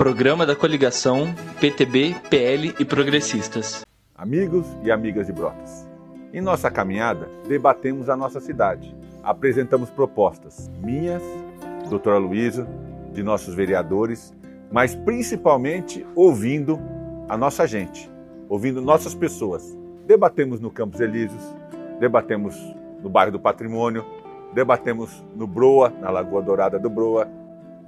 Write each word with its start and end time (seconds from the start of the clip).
programa 0.00 0.46
da 0.46 0.56
coligação 0.56 1.26
PTB, 1.60 2.16
PL 2.30 2.74
e 2.80 2.86
Progressistas. 2.86 3.84
Amigos 4.16 4.66
e 4.82 4.90
amigas 4.90 5.26
de 5.26 5.32
Brotas, 5.34 5.86
em 6.32 6.40
nossa 6.40 6.70
caminhada 6.70 7.28
debatemos 7.46 8.08
a 8.08 8.16
nossa 8.16 8.40
cidade, 8.40 8.96
apresentamos 9.22 9.90
propostas 9.90 10.70
minhas, 10.82 11.22
doutora 11.90 12.16
Luísa, 12.16 12.66
de 13.12 13.22
nossos 13.22 13.54
vereadores, 13.54 14.34
mas 14.72 14.94
principalmente 14.94 16.06
ouvindo 16.14 16.80
a 17.28 17.36
nossa 17.36 17.66
gente, 17.66 18.10
ouvindo 18.48 18.80
nossas 18.80 19.14
pessoas. 19.14 19.76
Debatemos 20.06 20.60
no 20.60 20.70
Campos 20.70 20.98
Elíseos, 20.98 21.42
debatemos 22.00 22.56
no 23.02 23.10
bairro 23.10 23.32
do 23.32 23.38
Patrimônio, 23.38 24.02
debatemos 24.54 25.22
no 25.36 25.46
Broa, 25.46 25.92
na 26.00 26.08
Lagoa 26.08 26.40
Dourada 26.40 26.78
do 26.78 26.88
Broa, 26.88 27.28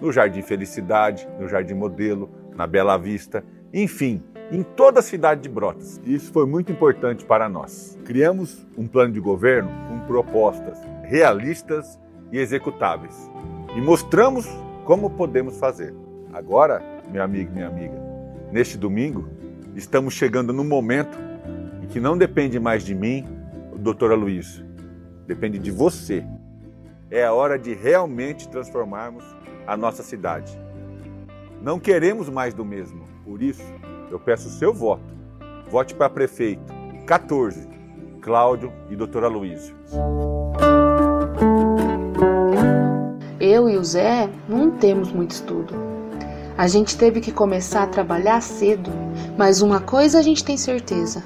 no 0.00 0.12
Jardim 0.12 0.42
Felicidade, 0.42 1.28
no 1.38 1.48
Jardim 1.48 1.74
Modelo, 1.74 2.30
na 2.54 2.66
Bela 2.66 2.96
Vista, 2.96 3.44
enfim, 3.72 4.22
em 4.50 4.62
toda 4.62 5.00
a 5.00 5.02
cidade 5.02 5.42
de 5.42 5.48
Brotas. 5.48 6.00
Isso 6.04 6.32
foi 6.32 6.46
muito 6.46 6.72
importante 6.72 7.24
para 7.24 7.48
nós. 7.48 7.98
Criamos 8.04 8.66
um 8.76 8.86
plano 8.86 9.12
de 9.12 9.20
governo 9.20 9.70
com 9.88 10.00
propostas 10.06 10.78
realistas 11.02 11.98
e 12.32 12.38
executáveis 12.38 13.30
e 13.76 13.80
mostramos 13.80 14.46
como 14.84 15.10
podemos 15.10 15.58
fazer. 15.58 15.94
Agora, 16.32 16.82
meu 17.10 17.22
amigo 17.22 17.52
minha 17.52 17.66
amiga, 17.66 17.94
neste 18.52 18.76
domingo, 18.76 19.28
estamos 19.74 20.14
chegando 20.14 20.52
no 20.52 20.64
momento 20.64 21.18
em 21.82 21.86
que 21.86 22.00
não 22.00 22.16
depende 22.16 22.58
mais 22.58 22.82
de 22.82 22.94
mim, 22.94 23.26
doutora 23.76 24.14
Luiz, 24.14 24.64
depende 25.26 25.58
de 25.58 25.70
você. 25.70 26.24
É 27.10 27.24
a 27.24 27.32
hora 27.32 27.58
de 27.58 27.72
realmente 27.72 28.46
transformarmos 28.48 29.24
a 29.66 29.78
nossa 29.78 30.02
cidade. 30.02 30.60
Não 31.62 31.80
queremos 31.80 32.28
mais 32.28 32.52
do 32.52 32.66
mesmo, 32.66 33.08
por 33.24 33.42
isso 33.42 33.62
eu 34.10 34.20
peço 34.20 34.48
o 34.48 34.52
seu 34.52 34.74
voto. 34.74 35.16
Vote 35.70 35.94
para 35.94 36.10
prefeito 36.10 36.62
14, 37.06 37.66
Cláudio 38.20 38.70
e 38.90 38.96
doutora 38.96 39.26
Luísio. 39.26 39.74
Eu 43.40 43.70
e 43.70 43.78
o 43.78 43.84
Zé 43.84 44.28
não 44.46 44.70
temos 44.72 45.10
muito 45.10 45.30
estudo. 45.30 45.74
A 46.58 46.68
gente 46.68 46.98
teve 46.98 47.22
que 47.22 47.32
começar 47.32 47.84
a 47.84 47.86
trabalhar 47.86 48.42
cedo, 48.42 48.90
mas 49.34 49.62
uma 49.62 49.80
coisa 49.80 50.18
a 50.18 50.22
gente 50.22 50.44
tem 50.44 50.58
certeza: 50.58 51.24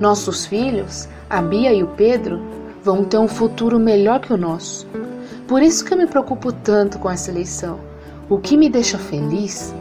nossos 0.00 0.46
filhos, 0.46 1.08
a 1.28 1.42
Bia 1.42 1.72
e 1.72 1.82
o 1.82 1.88
Pedro, 1.88 2.40
vão 2.84 3.02
ter 3.02 3.18
um 3.18 3.26
futuro 3.26 3.80
melhor 3.80 4.20
que 4.20 4.32
o 4.32 4.36
nosso. 4.36 4.86
Por 5.48 5.62
isso 5.62 5.82
que 5.82 5.94
eu 5.94 5.96
me 5.96 6.06
preocupo 6.06 6.52
tanto 6.52 6.98
com 6.98 7.10
essa 7.10 7.30
eleição. 7.30 7.80
O 8.28 8.36
que 8.36 8.54
me 8.54 8.68
deixa 8.68 8.98
feliz 8.98 9.74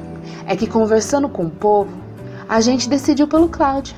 é 0.45 0.55
que 0.55 0.65
conversando 0.65 1.27
com 1.27 1.43
o 1.43 1.49
povo, 1.49 1.91
a 2.47 2.61
gente 2.61 2.87
decidiu 2.87 3.27
pelo 3.27 3.49
Cláudio. 3.49 3.93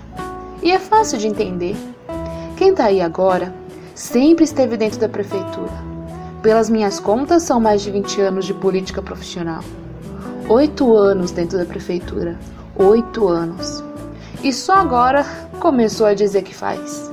E 0.63 0.71
é 0.71 0.79
fácil 0.79 1.19
de 1.19 1.27
entender. 1.27 1.77
Quem 2.57 2.73
tá 2.73 2.85
aí 2.85 2.99
agora 2.99 3.53
sempre 3.93 4.45
esteve 4.45 4.77
dentro 4.77 4.99
da 4.99 5.07
prefeitura. 5.07 5.71
Pelas 6.41 6.71
minhas 6.71 6.99
contas, 6.99 7.43
são 7.43 7.59
mais 7.59 7.83
de 7.83 7.91
20 7.91 8.19
anos 8.19 8.45
de 8.45 8.53
política 8.55 8.99
profissional. 8.99 9.63
Oito 10.49 10.97
anos 10.97 11.29
dentro 11.29 11.59
da 11.59 11.65
prefeitura. 11.65 12.35
Oito 12.75 13.27
anos. 13.27 13.83
E 14.43 14.51
só 14.51 14.73
agora 14.73 15.23
começou 15.59 16.07
a 16.07 16.15
dizer 16.15 16.41
que 16.41 16.55
faz. 16.55 17.11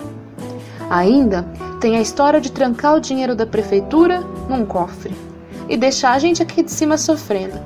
Ainda 0.89 1.43
tem 1.79 1.99
a 1.99 2.01
história 2.01 2.41
de 2.41 2.51
trancar 2.51 2.95
o 2.95 3.01
dinheiro 3.01 3.35
da 3.35 3.45
prefeitura 3.45 4.25
num 4.49 4.65
cofre 4.65 5.15
e 5.69 5.77
deixar 5.77 6.13
a 6.13 6.19
gente 6.19 6.43
aqui 6.43 6.63
de 6.63 6.71
cima 6.71 6.97
sofrendo. 6.97 7.59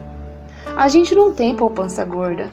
A 0.77 0.89
gente 0.89 1.15
não 1.15 1.33
tem 1.33 1.55
poupança 1.55 2.05
gorda. 2.05 2.51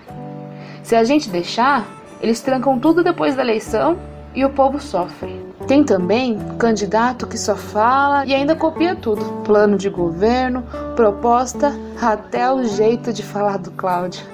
Se 0.83 0.95
a 0.95 1.03
gente 1.03 1.29
deixar, 1.29 1.85
eles 2.21 2.41
trancam 2.41 2.79
tudo 2.79 3.03
depois 3.03 3.35
da 3.35 3.41
eleição 3.41 3.97
e 4.33 4.43
o 4.45 4.49
povo 4.49 4.79
sofre. 4.79 5.45
Tem 5.67 5.83
também 5.83 6.37
candidato 6.57 7.27
que 7.27 7.37
só 7.37 7.55
fala 7.55 8.25
e 8.25 8.33
ainda 8.33 8.55
copia 8.55 8.95
tudo: 8.95 9.23
plano 9.43 9.77
de 9.77 9.89
governo, 9.89 10.63
proposta, 10.95 11.73
até 12.01 12.51
o 12.51 12.63
jeito 12.63 13.11
de 13.11 13.23
falar 13.23 13.57
do 13.57 13.71
Cláudio. 13.71 14.25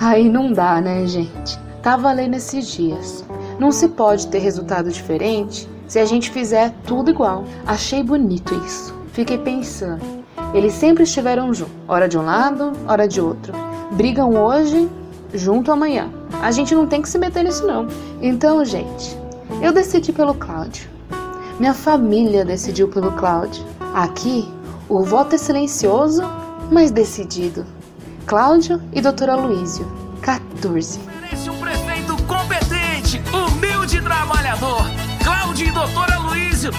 Aí 0.00 0.28
não 0.28 0.52
dá, 0.52 0.80
né, 0.80 1.06
gente? 1.06 1.58
Tava 1.82 2.04
tá 2.04 2.12
lendo 2.12 2.34
esses 2.34 2.68
dias. 2.68 3.24
Não 3.58 3.70
se 3.70 3.88
pode 3.88 4.28
ter 4.28 4.38
resultado 4.38 4.90
diferente 4.90 5.68
se 5.86 5.98
a 5.98 6.04
gente 6.04 6.30
fizer 6.30 6.72
tudo 6.86 7.10
igual. 7.10 7.44
Achei 7.66 8.02
bonito 8.02 8.54
isso. 8.64 9.01
Fiquei 9.12 9.36
pensando. 9.36 10.02
Eles 10.54 10.72
sempre 10.72 11.04
estiveram 11.04 11.52
juntos, 11.52 11.74
hora 11.86 12.08
de 12.08 12.18
um 12.18 12.22
lado, 12.22 12.72
hora 12.88 13.06
de 13.06 13.20
outro. 13.20 13.52
Brigam 13.92 14.34
hoje, 14.34 14.88
junto 15.34 15.70
amanhã. 15.70 16.10
A 16.42 16.50
gente 16.50 16.74
não 16.74 16.86
tem 16.86 17.02
que 17.02 17.08
se 17.08 17.18
meter 17.18 17.44
nisso 17.44 17.66
não. 17.66 17.86
Então, 18.20 18.64
gente, 18.64 19.16
eu 19.60 19.72
decidi 19.72 20.12
pelo 20.12 20.34
Cláudio. 20.34 20.88
Minha 21.60 21.74
família 21.74 22.44
decidiu 22.44 22.88
pelo 22.88 23.12
Cláudio. 23.12 23.64
Aqui, 23.94 24.48
o 24.88 25.02
voto 25.02 25.34
é 25.34 25.38
silencioso, 25.38 26.22
mas 26.70 26.90
decidido. 26.90 27.66
Cláudio 28.26 28.80
e 28.92 29.00
doutora 29.00 29.36
Luísio, 29.36 29.86
14. 30.22 31.00
Um 31.50 31.60
prefeito 31.60 32.16
competente, 32.24 33.20
humilde 33.30 34.00
trabalhador. 34.00 34.82
Cláudio 35.22 35.68
e 35.68 35.70
doutora 35.70 36.18
Luísio 36.18 36.70